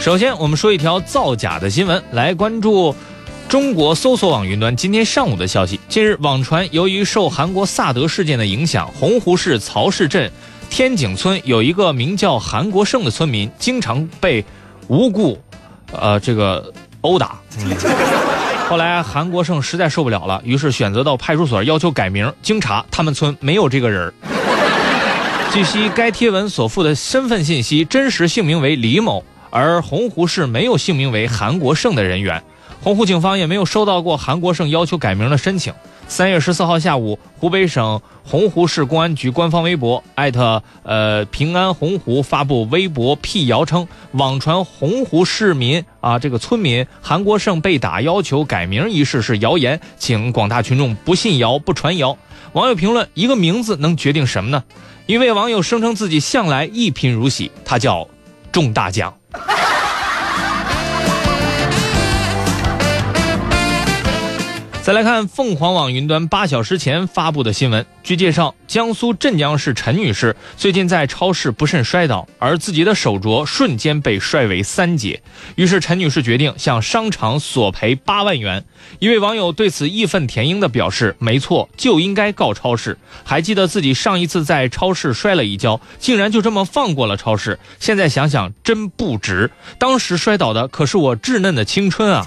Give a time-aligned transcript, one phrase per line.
[0.00, 2.96] 首先，我们说一条造假的新闻，来关注
[3.50, 5.78] 中国搜索网云端今天上午的消息。
[5.90, 10.32] 近日，网传由于受韩国萨德事件的影响，洪湖市曹市镇
[10.70, 14.42] 天井村有一个名叫韩国胜的村民，经常被
[14.88, 15.38] 无故，
[15.92, 17.38] 呃，这个殴打。
[18.70, 22.32] 后来韩国胜实在受不了了，于是选择到派出所要求改名。
[22.40, 24.10] 经查，他们村没有这个人。
[25.52, 29.22] 据悉，该贴文所附的身份信息真实姓名为李某。
[29.50, 32.42] 而洪湖市没有姓名为韩国胜的人员，
[32.82, 35.74] 洪湖警方也没有收到过韩国胜要求改名的申请。
[36.08, 52.18] 三月十四号下午，湖北省洪湖市公安局官方微博艾特呃平安洪湖发布微博辟谣称，网传洪湖市民啊这个村民韩国胜被打要求改名一事是谣言，请广大群众不信谣不传谣。
[52.54, 54.64] 网友评论：一个名字能决定什么呢？
[55.06, 58.08] 一位网友声称自己向来一贫如洗，他叫
[58.52, 59.14] 中大奖。
[64.90, 67.86] 再来看凤凰网云端八小时前发布的新闻。
[68.02, 75.22] 据介绍，江苏镇江市陈女士最近在超市不慎摔倒，而自己的手镯瞬间被摔为三截。
[75.54, 78.64] 于是陈女士决定向商场索赔八万元。
[78.98, 82.98] 一位网友对此义愤填膺地表示：“没错，就应该告超市。
[83.22, 87.60] 还记得自己上一次在超市摔了一跤，竟然就这么放过了超市。
[87.78, 92.26] 现在想想真不值，当时摔倒的可是我稚嫩的青春啊！”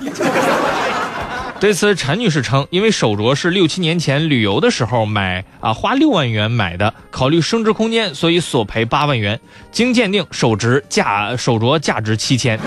[1.59, 9.39] 对此，陈女士称，因为手镯是六七年前旅游的时候买啊，花六万元买的，考虑升值空间，所以索赔八万元。
[9.71, 12.59] 经鉴定，手值价手镯价值七千，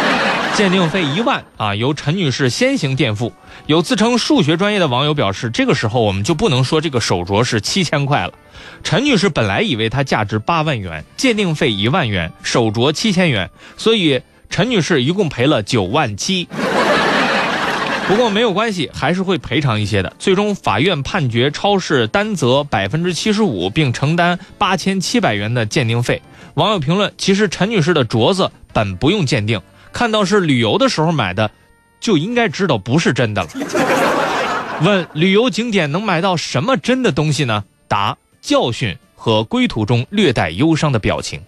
[0.56, 3.34] 鉴定费一万啊，由陈女士先行垫付。
[3.66, 8.32] 有自称数学专业的网友表示，这个时候我们就不能说这个手镯是七千块了。
[8.82, 16.48] 陈女士本来以为它价值八万元，鉴定费一万元，手镯七千元，所以陈女士一共赔了九万七。
[18.08, 20.10] 不过没有关系，还是会赔偿一些的。
[20.18, 26.22] 最终法院判决超市担责百分之七十五，并承担八千七百元的鉴定费。
[26.54, 29.60] 网友评论：其实陈女士的镯子本不用鉴定，
[29.92, 31.50] 看到是旅游的时候买的，
[32.00, 33.50] 就应该知道不是真的了。
[34.80, 37.64] 问旅游景点能买到什么真的东西呢？
[37.88, 41.42] 答：教训和归途中略带忧伤的表情。